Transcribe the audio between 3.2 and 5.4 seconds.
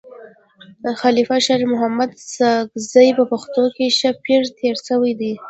پښتنو کي ښه پير تير سوی دی.